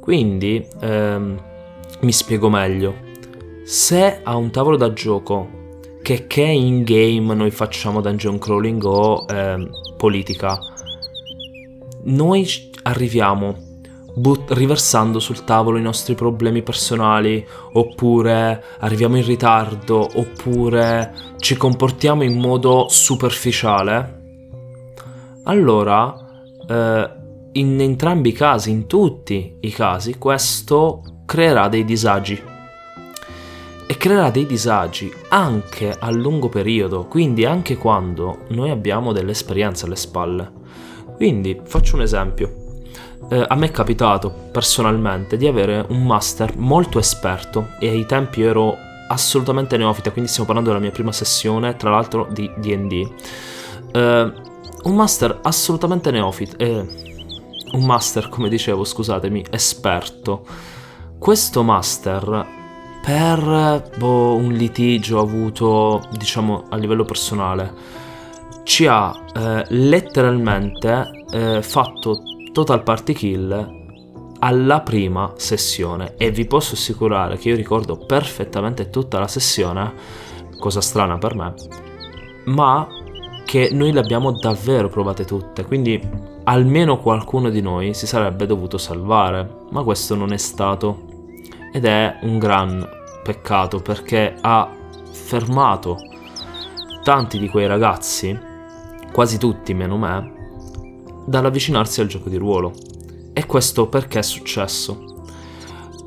Quindi, 0.00 0.66
ehm, 0.80 1.40
mi 2.04 2.12
spiego 2.12 2.48
meglio. 2.48 2.94
Se 3.64 4.20
a 4.22 4.36
un 4.36 4.50
tavolo 4.50 4.76
da 4.76 4.92
gioco 4.92 5.48
che, 6.02 6.26
che 6.26 6.42
in 6.42 6.84
game 6.84 7.34
noi 7.34 7.50
facciamo 7.50 8.00
dungeon 8.00 8.38
crawling 8.38 8.84
o 8.84 9.24
ehm, 9.28 9.70
politica, 9.96 10.58
noi 12.04 12.46
arriviamo 12.82 13.56
but- 14.14 14.52
riversando 14.52 15.18
sul 15.18 15.44
tavolo 15.44 15.78
i 15.78 15.82
nostri 15.82 16.14
problemi 16.14 16.62
personali, 16.62 17.46
oppure 17.72 18.62
arriviamo 18.80 19.16
in 19.16 19.24
ritardo, 19.24 20.06
oppure 20.14 21.14
ci 21.38 21.56
comportiamo 21.56 22.22
in 22.22 22.38
modo 22.38 22.86
superficiale, 22.88 24.22
allora 25.44 26.14
eh, 26.68 27.10
in 27.52 27.80
entrambi 27.80 28.30
i 28.30 28.32
casi, 28.32 28.70
in 28.70 28.86
tutti 28.86 29.56
i 29.60 29.70
casi, 29.70 30.18
questo 30.18 31.02
creerà 31.24 31.68
dei 31.68 31.84
disagi. 31.84 32.42
E 33.86 33.96
creerà 33.96 34.30
dei 34.30 34.46
disagi 34.46 35.12
anche 35.28 35.94
a 35.98 36.10
lungo 36.10 36.48
periodo, 36.48 37.06
quindi 37.06 37.44
anche 37.44 37.76
quando 37.76 38.44
noi 38.48 38.70
abbiamo 38.70 39.12
delle 39.12 39.32
esperienze 39.32 39.84
alle 39.84 39.96
spalle. 39.96 40.50
Quindi 41.16 41.60
faccio 41.64 41.96
un 41.96 42.02
esempio. 42.02 42.62
Eh, 43.30 43.44
a 43.46 43.54
me 43.54 43.66
è 43.66 43.70
capitato 43.70 44.30
personalmente 44.50 45.36
di 45.36 45.46
avere 45.46 45.84
un 45.88 46.04
master 46.04 46.56
molto 46.56 46.98
esperto 46.98 47.68
e 47.78 47.88
ai 47.88 48.04
tempi 48.06 48.42
ero 48.42 48.76
assolutamente 49.08 49.76
neofita, 49.76 50.10
quindi 50.10 50.30
stiamo 50.30 50.46
parlando 50.46 50.70
della 50.70 50.82
mia 50.82 50.92
prima 50.92 51.12
sessione, 51.12 51.76
tra 51.76 51.90
l'altro 51.90 52.28
di 52.30 52.50
DD. 52.56 53.08
Eh, 53.92 54.32
un 54.84 54.94
master 54.94 55.38
assolutamente 55.42 56.10
neofita, 56.10 56.56
eh, 56.56 56.86
un 57.72 57.84
master, 57.84 58.28
come 58.28 58.48
dicevo, 58.48 58.84
scusatemi, 58.84 59.46
esperto. 59.50 60.44
Questo 61.24 61.62
master, 61.62 62.46
per 63.02 63.90
boh, 63.96 64.34
un 64.34 64.52
litigio 64.52 65.20
avuto, 65.20 66.02
diciamo, 66.18 66.64
a 66.68 66.76
livello 66.76 67.06
personale, 67.06 67.72
ci 68.64 68.86
ha 68.86 69.10
eh, 69.34 69.64
letteralmente 69.68 71.24
eh, 71.32 71.62
fatto 71.62 72.18
total 72.52 72.82
party 72.82 73.14
kill 73.14 74.36
alla 74.40 74.82
prima 74.82 75.32
sessione. 75.36 76.14
E 76.18 76.30
vi 76.30 76.44
posso 76.44 76.74
assicurare 76.74 77.38
che 77.38 77.48
io 77.48 77.56
ricordo 77.56 77.96
perfettamente 77.96 78.90
tutta 78.90 79.18
la 79.18 79.26
sessione, 79.26 79.94
cosa 80.58 80.82
strana 80.82 81.16
per 81.16 81.34
me, 81.36 81.54
ma 82.44 82.86
che 83.46 83.70
noi 83.72 83.92
le 83.92 84.00
abbiamo 84.00 84.30
davvero 84.30 84.90
provate 84.90 85.24
tutte, 85.24 85.64
quindi 85.64 85.98
almeno 86.44 86.98
qualcuno 86.98 87.48
di 87.48 87.62
noi 87.62 87.94
si 87.94 88.06
sarebbe 88.06 88.44
dovuto 88.44 88.76
salvare, 88.76 89.62
ma 89.70 89.82
questo 89.82 90.14
non 90.14 90.30
è 90.30 90.36
stato 90.36 91.03
ed 91.74 91.86
è 91.86 92.18
un 92.20 92.38
gran 92.38 92.88
peccato 93.24 93.80
perché 93.80 94.36
ha 94.40 94.70
fermato 95.10 95.98
tanti 97.02 97.36
di 97.40 97.48
quei 97.48 97.66
ragazzi, 97.66 98.38
quasi 99.10 99.38
tutti 99.38 99.74
meno 99.74 99.96
me, 99.96 101.24
dall'avvicinarsi 101.26 102.00
al 102.00 102.06
gioco 102.06 102.28
di 102.28 102.36
ruolo. 102.36 102.72
E 103.32 103.44
questo 103.46 103.88
perché 103.88 104.20
è 104.20 104.22
successo? 104.22 105.24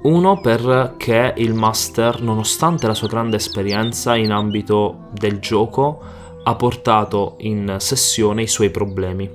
Uno 0.04 0.40
perché 0.40 1.34
il 1.36 1.54
master, 1.54 2.22
nonostante 2.22 2.88
la 2.88 2.94
sua 2.94 3.10
grande 3.10 3.36
esperienza 3.36 4.16
in 4.16 4.32
ambito 4.32 5.10
del 5.12 5.40
gioco, 5.40 6.02
ha 6.44 6.56
portato 6.56 7.36
in 7.40 7.76
sessione 7.80 8.44
i 8.44 8.48
suoi 8.48 8.70
problemi. 8.70 9.30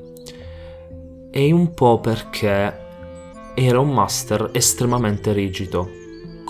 E 1.31 1.53
un 1.53 1.75
po' 1.75 2.01
perché 2.01 2.81
era 3.55 3.81
un 3.81 3.91
master 3.93 4.49
estremamente 4.53 5.35
rigido, 5.35 6.01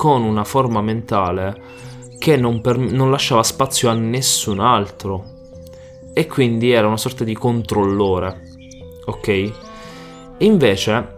con 0.02 0.24
una 0.24 0.42
forma 0.42 0.80
mentale 0.80 1.54
che 2.18 2.36
non, 2.36 2.60
per- 2.60 2.76
non 2.76 3.12
lasciava 3.12 3.44
spazio 3.44 3.88
a 3.88 3.92
nessun 3.92 4.58
altro. 4.58 5.24
E 6.12 6.26
quindi 6.26 6.72
era 6.72 6.88
una 6.88 6.96
sorta 6.96 7.22
di 7.22 7.36
controllore. 7.36 8.42
Ok? 9.04 9.52
Invece 10.38 11.14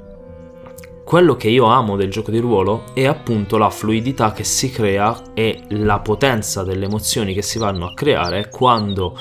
quello 1.02 1.34
che 1.34 1.48
io 1.48 1.64
amo 1.64 1.96
del 1.96 2.10
gioco 2.10 2.30
di 2.30 2.38
ruolo 2.40 2.84
è 2.92 3.06
appunto 3.06 3.56
la 3.56 3.70
fluidità 3.70 4.32
che 4.32 4.44
si 4.44 4.70
crea 4.70 5.32
e 5.32 5.62
la 5.68 6.00
potenza 6.00 6.62
delle 6.62 6.84
emozioni 6.84 7.32
che 7.32 7.40
si 7.40 7.58
vanno 7.58 7.86
a 7.86 7.94
creare 7.94 8.50
quando 8.50 9.18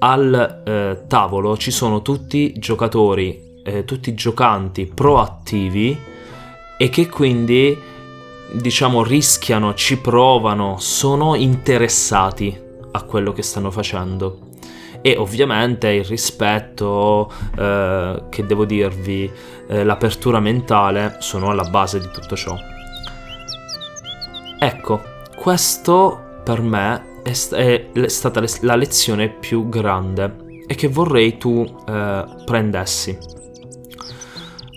al 0.00 0.62
eh, 0.62 1.04
tavolo 1.08 1.56
ci 1.56 1.70
sono 1.70 2.02
tutti 2.02 2.52
giocatori, 2.58 3.62
eh, 3.64 3.86
tutti 3.86 4.12
giocanti 4.12 4.84
proattivi 4.84 5.98
e 6.76 6.90
che 6.90 7.08
quindi 7.08 7.94
diciamo 8.52 9.02
rischiano, 9.02 9.74
ci 9.74 9.98
provano, 9.98 10.78
sono 10.78 11.34
interessati 11.34 12.64
a 12.92 13.02
quello 13.02 13.32
che 13.32 13.42
stanno 13.42 13.70
facendo 13.70 14.46
e 15.06 15.16
ovviamente 15.16 15.88
il 15.90 16.04
rispetto, 16.04 17.30
eh, 17.56 18.24
che 18.28 18.44
devo 18.44 18.64
dirvi, 18.64 19.30
eh, 19.68 19.84
l'apertura 19.84 20.40
mentale 20.40 21.18
sono 21.20 21.50
alla 21.50 21.68
base 21.70 22.00
di 22.00 22.08
tutto 22.12 22.34
ciò. 22.34 22.56
Ecco, 24.58 25.02
questo 25.36 26.40
per 26.42 26.60
me 26.60 27.20
è, 27.22 27.30
è 27.92 28.08
stata 28.08 28.42
la 28.62 28.74
lezione 28.74 29.28
più 29.28 29.68
grande 29.68 30.62
e 30.66 30.74
che 30.74 30.88
vorrei 30.88 31.38
tu 31.38 31.64
eh, 31.86 32.24
prendessi. 32.44 33.16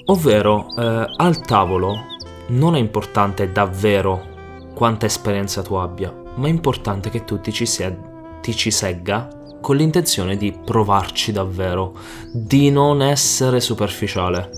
Ovvero, 0.06 0.68
eh, 0.78 1.06
al 1.18 1.42
tavolo 1.42 2.06
non 2.50 2.76
è 2.76 2.80
importante 2.80 3.52
davvero 3.52 4.38
quanta 4.74 5.06
esperienza 5.06 5.62
tu 5.62 5.76
abbia, 5.76 6.14
ma 6.36 6.48
è 6.48 6.50
importante 6.50 7.10
che 7.10 7.26
tu 7.26 7.42
ti 7.42 7.52
ci, 7.52 7.66
sed- 7.66 8.40
ti 8.42 8.56
ci 8.56 8.72
segga 8.72 9.28
con 9.62 9.76
l'intenzione 9.76 10.38
di 10.38 10.52
provarci 10.54 11.32
davvero, 11.32 11.94
di 12.32 12.72
non 12.72 13.02
essere 13.02 13.60
superficiale. 13.60 14.50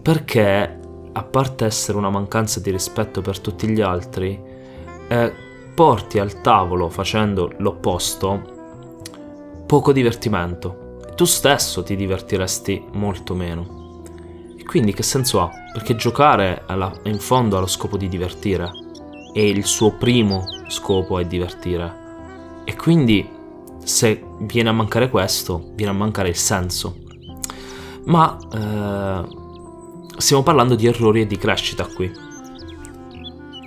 Perché, 0.00 0.78
a 1.12 1.22
parte 1.22 1.64
essere 1.64 1.98
una 1.98 2.10
mancanza 2.10 2.60
di 2.60 2.70
rispetto 2.70 3.20
per 3.22 3.40
tutti 3.40 3.68
gli 3.68 3.80
altri, 3.80 4.40
eh, 5.08 5.32
porti 5.74 6.18
al 6.18 6.40
tavolo 6.40 6.88
facendo 6.88 7.52
l'opposto 7.58 8.54
poco 9.66 9.92
divertimento. 9.92 11.00
Tu 11.16 11.24
stesso 11.24 11.82
ti 11.82 11.96
divertiresti 11.96 12.84
molto 12.92 13.34
meno. 13.34 13.85
Quindi 14.66 14.92
che 14.92 15.02
senso 15.02 15.40
ha? 15.40 15.50
Perché 15.72 15.94
giocare 15.96 16.64
alla, 16.66 16.92
in 17.04 17.18
fondo 17.18 17.56
ha 17.56 17.60
lo 17.60 17.66
scopo 17.66 17.96
di 17.96 18.08
divertire. 18.08 18.70
E 19.32 19.48
il 19.48 19.64
suo 19.64 19.92
primo 19.92 20.44
scopo 20.68 21.18
è 21.18 21.24
divertire. 21.24 22.04
E 22.64 22.74
quindi 22.74 23.28
se 23.84 24.22
viene 24.40 24.68
a 24.68 24.72
mancare 24.72 25.08
questo, 25.08 25.70
viene 25.74 25.92
a 25.92 25.94
mancare 25.94 26.28
il 26.28 26.36
senso. 26.36 26.96
Ma 28.06 28.36
eh, 28.52 29.28
stiamo 30.16 30.42
parlando 30.42 30.74
di 30.74 30.86
errori 30.86 31.20
e 31.20 31.26
di 31.26 31.38
crescita 31.38 31.86
qui. 31.86 32.12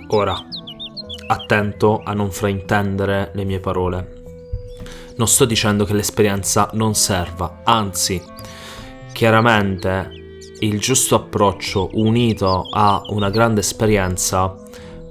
Ora, 0.08 0.36
attento 1.28 2.02
a 2.04 2.12
non 2.12 2.30
fraintendere 2.30 3.30
le 3.34 3.44
mie 3.44 3.60
parole. 3.60 4.22
Non 5.16 5.28
sto 5.28 5.44
dicendo 5.44 5.84
che 5.84 5.94
l'esperienza 5.94 6.68
non 6.74 6.94
serva, 6.94 7.60
anzi, 7.64 8.20
chiaramente 9.12 10.19
il 10.60 10.78
giusto 10.78 11.14
approccio 11.14 11.90
unito 11.94 12.68
a 12.70 13.02
una 13.08 13.30
grande 13.30 13.60
esperienza 13.60 14.54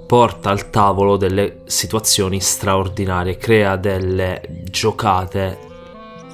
porta 0.05 0.49
al 0.49 0.69
tavolo 0.69 1.17
delle 1.17 1.61
situazioni 1.65 2.39
straordinarie, 2.39 3.37
crea 3.37 3.75
delle 3.75 4.41
giocate 4.63 5.57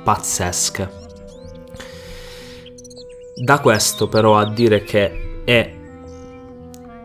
pazzesche. 0.04 1.04
Da 3.36 3.60
questo 3.60 4.08
però 4.08 4.38
a 4.38 4.50
dire 4.50 4.84
che 4.84 5.42
è 5.44 5.74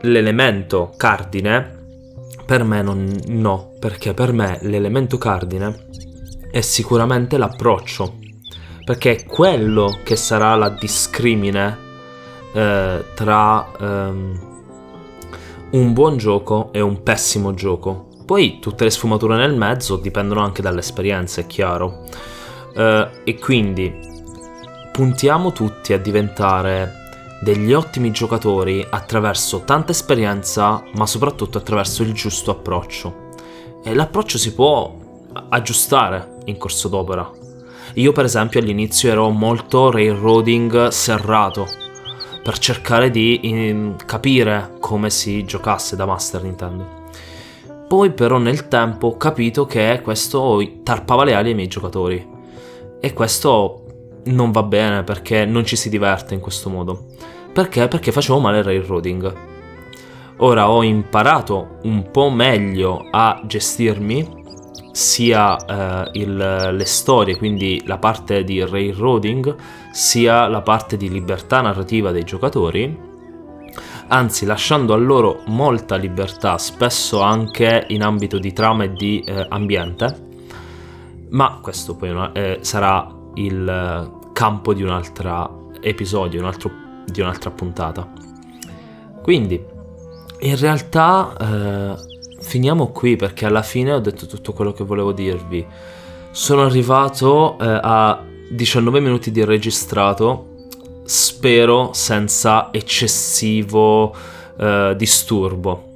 l'elemento 0.02 0.92
cardine, 0.96 1.78
per 2.46 2.64
me 2.64 2.82
non, 2.82 3.20
no, 3.26 3.72
perché 3.78 4.14
per 4.14 4.32
me 4.32 4.58
l'elemento 4.62 5.18
cardine 5.18 5.86
è 6.50 6.60
sicuramente 6.60 7.36
l'approccio, 7.36 8.18
perché 8.84 9.16
è 9.16 9.24
quello 9.24 9.98
che 10.04 10.16
sarà 10.16 10.54
la 10.54 10.68
discrimine 10.68 11.88
eh, 12.52 13.04
tra... 13.14 13.68
Ehm, 13.78 14.48
un 15.70 15.92
buon 15.92 16.16
gioco 16.16 16.70
e 16.72 16.80
un 16.80 17.02
pessimo 17.02 17.54
gioco. 17.54 18.08
Poi 18.26 18.58
tutte 18.58 18.84
le 18.84 18.90
sfumature 18.90 19.36
nel 19.36 19.54
mezzo 19.54 19.96
dipendono 19.96 20.40
anche 20.40 20.62
dall'esperienza, 20.62 21.40
è 21.40 21.46
chiaro. 21.46 22.04
Uh, 22.74 23.06
e 23.24 23.36
quindi 23.40 23.92
puntiamo 24.92 25.52
tutti 25.52 25.92
a 25.92 25.98
diventare 25.98 26.94
degli 27.40 27.72
ottimi 27.72 28.12
giocatori 28.12 28.84
attraverso 28.88 29.62
tanta 29.64 29.92
esperienza, 29.92 30.82
ma 30.94 31.06
soprattutto 31.06 31.58
attraverso 31.58 32.02
il 32.02 32.12
giusto 32.12 32.50
approccio. 32.50 33.28
E 33.82 33.94
l'approccio 33.94 34.38
si 34.38 34.54
può 34.54 34.94
aggiustare 35.48 36.38
in 36.46 36.58
corso 36.58 36.88
d'opera. 36.88 37.30
Io 37.94 38.12
per 38.12 38.24
esempio 38.24 38.60
all'inizio 38.60 39.10
ero 39.10 39.30
molto 39.30 39.90
railroading 39.90 40.88
serrato, 40.88 41.66
per 42.42 42.58
cercare 42.58 43.10
di 43.10 43.40
in, 43.48 43.96
capire 44.04 44.76
come 44.80 45.10
si 45.10 45.44
giocasse 45.44 45.96
da 45.96 46.06
Master 46.06 46.42
Nintendo. 46.42 46.98
Poi 47.86 48.12
però 48.12 48.38
nel 48.38 48.68
tempo 48.68 49.08
ho 49.08 49.16
capito 49.16 49.66
che 49.66 50.00
questo 50.02 50.62
tarpava 50.82 51.24
le 51.24 51.34
ali 51.34 51.48
ai 51.48 51.54
miei 51.54 51.68
giocatori. 51.68 52.24
E 53.00 53.12
questo 53.12 53.84
non 54.24 54.52
va 54.52 54.62
bene 54.62 55.02
perché 55.02 55.44
non 55.44 55.64
ci 55.64 55.76
si 55.76 55.88
diverte 55.88 56.34
in 56.34 56.40
questo 56.40 56.70
modo. 56.70 57.06
Perché? 57.52 57.88
Perché 57.88 58.12
facevo 58.12 58.38
male 58.38 58.58
il 58.58 58.64
railroading. 58.64 59.34
Ora 60.38 60.70
ho 60.70 60.82
imparato 60.82 61.78
un 61.82 62.10
po' 62.10 62.30
meglio 62.30 63.06
a 63.10 63.42
gestirmi 63.44 64.39
sia 64.92 65.56
eh, 65.56 66.10
il, 66.20 66.36
le 66.36 66.84
storie, 66.84 67.36
quindi 67.36 67.82
la 67.86 67.98
parte 67.98 68.44
di 68.44 68.64
railroading, 68.64 69.54
sia 69.92 70.46
la 70.48 70.62
parte 70.62 70.96
di 70.96 71.08
libertà 71.08 71.60
narrativa 71.60 72.10
dei 72.10 72.24
giocatori, 72.24 73.08
anzi 74.08 74.44
lasciando 74.44 74.92
a 74.92 74.96
loro 74.96 75.42
molta 75.46 75.96
libertà, 75.96 76.58
spesso 76.58 77.20
anche 77.20 77.84
in 77.88 78.02
ambito 78.02 78.38
di 78.38 78.52
trama 78.52 78.84
e 78.84 78.92
di 78.92 79.20
eh, 79.20 79.46
ambiente, 79.48 80.28
ma 81.30 81.58
questo 81.62 81.94
poi 81.94 82.10
una, 82.10 82.32
eh, 82.32 82.58
sarà 82.62 83.08
il 83.34 84.18
campo 84.32 84.74
di 84.74 84.82
un 84.82 84.90
altro 84.90 85.70
episodio, 85.80 86.40
un 86.40 86.46
altro, 86.46 86.70
di 87.04 87.20
un'altra 87.20 87.50
puntata. 87.50 88.10
Quindi, 89.22 89.62
in 90.40 90.58
realtà 90.58 91.36
eh, 91.38 92.09
finiamo 92.40 92.88
qui 92.88 93.16
perché 93.16 93.46
alla 93.46 93.62
fine 93.62 93.92
ho 93.92 94.00
detto 94.00 94.26
tutto 94.26 94.52
quello 94.52 94.72
che 94.72 94.84
volevo 94.84 95.12
dirvi. 95.12 95.64
Sono 96.30 96.62
arrivato 96.62 97.58
eh, 97.58 97.78
a 97.82 98.22
19 98.48 99.00
minuti 99.00 99.30
di 99.30 99.44
registrato, 99.44 100.46
spero 101.04 101.90
senza 101.92 102.68
eccessivo 102.72 104.14
eh, 104.58 104.94
disturbo. 104.96 105.88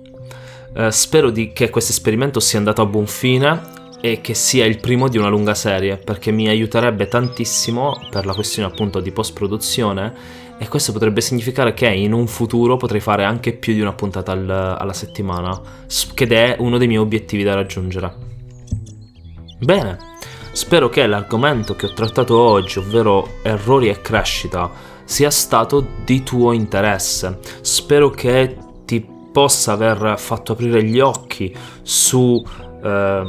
Eh, 0.76 0.90
spero 0.90 1.30
di, 1.30 1.52
che 1.52 1.70
questo 1.70 1.92
esperimento 1.92 2.40
sia 2.40 2.59
andato 2.59 2.83
a 2.83 2.87
buon 2.87 3.07
fine 3.07 3.72
e 4.00 4.20
che 4.20 4.35
sia 4.35 4.66
il 4.66 4.80
primo 4.80 5.09
di 5.09 5.16
una 5.16 5.28
lunga 5.28 5.54
serie 5.54 5.96
perché 5.96 6.30
mi 6.30 6.46
aiuterebbe 6.48 7.09
tantissimo 7.09 8.07
per 8.11 8.26
la 8.26 8.35
questione 8.35 8.68
appunto 8.68 9.00
di 9.00 9.11
post 9.12 9.33
produzione 9.33 10.12
e 10.59 10.69
questo 10.69 10.93
potrebbe 10.93 11.21
significare 11.21 11.75
che 11.75 11.88
in 11.88 12.12
un 12.12 12.27
futuro 12.27 12.77
potrei 12.77 13.01
fare 13.01 13.25
anche 13.25 13.53
più 13.53 13.75
di 13.75 13.81
una 13.81 13.93
puntata 13.93 14.33
al, 14.33 14.49
alla 14.49 14.93
settimana, 14.93 15.61
che 16.14 16.27
è 16.27 16.57
uno 16.59 16.79
dei 16.79 16.87
miei 16.87 17.01
obiettivi 17.01 17.43
da 17.43 17.55
raggiungere. 17.55 18.14
Bene, 19.59 19.99
spero 20.53 20.88
che 20.88 21.07
l'argomento 21.07 21.75
che 21.75 21.87
ho 21.87 21.93
trattato 21.93 22.38
oggi, 22.38 22.79
ovvero 22.79 23.38
errori 23.43 23.88
e 23.88 24.01
crescita, 24.01 24.71
sia 25.05 25.31
stato 25.31 25.87
di 26.05 26.23
tuo 26.23 26.53
interesse. 26.53 27.38
Spero 27.61 28.11
che 28.11 28.57
ti 28.85 29.07
possa 29.33 29.73
aver 29.73 30.19
fatto 30.19 30.53
aprire 30.53 30.83
gli 30.85 31.01
occhi 31.01 31.55
su 31.83 32.43
eh, 32.83 33.23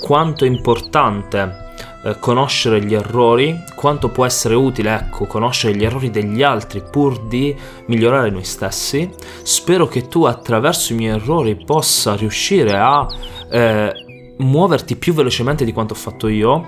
quanto 0.00 0.44
è 0.44 0.48
importante 0.48 1.71
eh, 2.04 2.18
conoscere 2.18 2.84
gli 2.84 2.94
errori, 2.94 3.62
quanto 3.76 4.08
può 4.08 4.26
essere 4.26 4.54
utile, 4.54 4.92
ecco, 4.94 5.26
conoscere 5.26 5.76
gli 5.76 5.84
errori 5.84 6.10
degli 6.10 6.42
altri 6.42 6.82
pur 6.82 7.26
di 7.26 7.54
migliorare 7.86 8.30
noi 8.30 8.44
stessi. 8.44 9.08
Spero 9.42 9.86
che 9.86 10.08
tu 10.08 10.24
attraverso 10.24 10.92
i 10.92 10.96
miei 10.96 11.14
errori 11.14 11.54
possa 11.54 12.16
riuscire 12.16 12.76
a 12.76 13.06
eh, 13.48 14.34
muoverti 14.38 14.96
più 14.96 15.14
velocemente 15.14 15.64
di 15.64 15.72
quanto 15.72 15.94
ho 15.94 15.96
fatto 15.96 16.26
io 16.26 16.66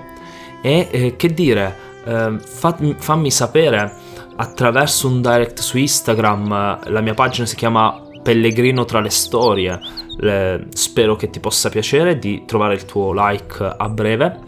e 0.61 0.87
eh, 0.89 1.15
che 1.17 1.33
dire, 1.33 1.75
eh, 2.05 2.35
fammi, 2.39 2.95
fammi 2.97 3.29
sapere 3.29 3.93
attraverso 4.37 5.07
un 5.07 5.21
direct 5.21 5.59
su 5.59 5.77
Instagram, 5.77 6.79
la 6.85 7.01
mia 7.01 7.13
pagina 7.13 7.45
si 7.45 7.55
chiama 7.55 8.01
Pellegrino 8.23 8.85
tra 8.85 9.01
le 9.01 9.09
storie. 9.09 9.79
Le, 10.17 10.67
spero 10.69 11.17
che 11.17 11.29
ti 11.29 11.41
possa 11.41 11.67
piacere 11.67 12.17
di 12.17 12.43
trovare 12.45 12.75
il 12.75 12.85
tuo 12.85 13.11
like 13.13 13.61
a 13.61 13.89
breve 13.89 14.39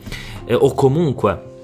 eh, 0.47 0.55
o 0.55 0.73
comunque 0.73 1.55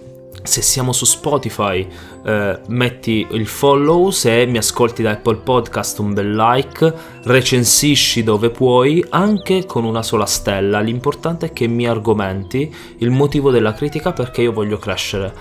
se 0.44 0.62
siamo 0.62 0.92
su 0.92 1.06
Spotify 1.06 1.88
eh, 2.26 2.60
metti 2.68 3.26
il 3.32 3.48
follow, 3.48 4.10
se 4.10 4.46
mi 4.46 4.58
ascolti 4.58 5.02
da 5.02 5.12
Apple 5.12 5.38
Podcast 5.38 6.00
un 6.00 6.14
bel 6.14 6.36
like, 6.36 6.94
recensisci 7.24 8.24
dove 8.24 8.50
puoi, 8.50 9.04
anche 9.10 9.66
con 9.66 9.86
una 9.86 10.04
sola 10.04 10.26
stella. 10.26 10.82
L'importante 10.82 11.48
è 11.48 11.54
che 11.54 11.68
mi 11.68 11.88
argomenti 11.88 12.74
il 12.98 13.10
motivo 13.10 13.52
della 13.52 13.74
critica 13.74 14.12
perché 14.12 14.42
io 14.42 14.52
voglio 14.52 14.78
crescere. 14.78 15.34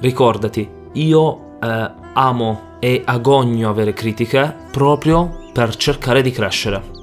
Ricordati, 0.00 0.66
io 0.92 1.58
eh, 1.62 1.90
amo 2.14 2.76
e 2.80 3.02
agogno 3.04 3.68
avere 3.68 3.92
critiche 3.92 4.54
proprio 4.72 5.50
per 5.52 5.76
cercare 5.76 6.22
di 6.22 6.30
crescere. 6.30 6.96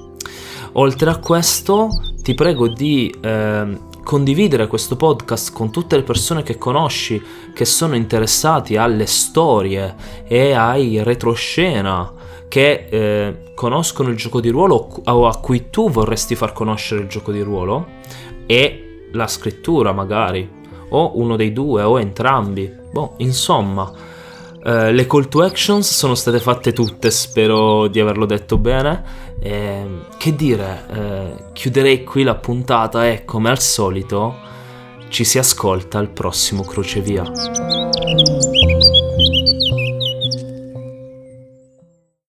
Oltre 0.72 1.10
a 1.10 1.18
questo, 1.18 1.88
ti 2.22 2.34
prego 2.34 2.66
di 2.66 3.14
eh, 3.20 3.78
condividere 4.06 4.68
questo 4.68 4.94
podcast 4.94 5.52
con 5.52 5.72
tutte 5.72 5.96
le 5.96 6.04
persone 6.04 6.44
che 6.44 6.56
conosci 6.58 7.20
che 7.52 7.64
sono 7.64 7.96
interessati 7.96 8.76
alle 8.76 9.04
storie 9.04 9.96
e 10.28 10.52
ai 10.52 11.02
retroscena 11.02 12.12
che 12.46 12.86
eh, 12.88 13.52
conoscono 13.56 14.10
il 14.10 14.16
gioco 14.16 14.40
di 14.40 14.50
ruolo 14.50 15.02
o 15.06 15.26
a 15.26 15.36
cui 15.40 15.70
tu 15.70 15.90
vorresti 15.90 16.36
far 16.36 16.52
conoscere 16.52 17.00
il 17.00 17.08
gioco 17.08 17.32
di 17.32 17.40
ruolo 17.40 17.84
e 18.46 19.08
la 19.10 19.26
scrittura 19.26 19.90
magari 19.90 20.48
o 20.90 21.18
uno 21.18 21.34
dei 21.34 21.52
due 21.52 21.82
o 21.82 21.98
entrambi. 21.98 22.72
Boh 22.92 23.14
insomma 23.16 23.92
eh, 24.62 24.92
le 24.92 25.06
call 25.08 25.26
to 25.26 25.42
actions 25.42 25.92
sono 25.92 26.14
state 26.14 26.38
fatte 26.38 26.72
tutte 26.72 27.10
spero 27.10 27.88
di 27.88 27.98
averlo 27.98 28.24
detto 28.24 28.56
bene 28.56 29.25
eh, 29.40 29.86
che 30.18 30.34
dire, 30.34 30.84
eh, 30.90 31.44
chiuderei 31.52 32.04
qui 32.04 32.22
la 32.22 32.34
puntata 32.34 33.06
e 33.08 33.24
come 33.24 33.50
al 33.50 33.60
solito 33.60 34.34
ci 35.08 35.24
si 35.24 35.38
ascolta 35.38 35.98
al 35.98 36.08
prossimo 36.08 36.62
crocevia. 36.62 37.22